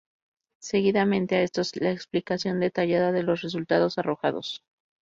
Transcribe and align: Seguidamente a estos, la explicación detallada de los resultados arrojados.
Seguidamente 0.59 1.35
a 1.35 1.43
estos, 1.43 1.75
la 1.75 1.91
explicación 1.91 2.59
detallada 2.59 3.11
de 3.11 3.21
los 3.21 3.43
resultados 3.43 3.99
arrojados. 3.99 4.63